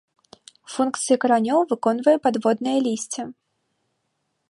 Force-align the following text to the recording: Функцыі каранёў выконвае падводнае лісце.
Функцыі 0.75 1.17
каранёў 1.25 1.59
выконвае 1.73 2.17
падводнае 2.25 2.77
лісце. 2.89 3.21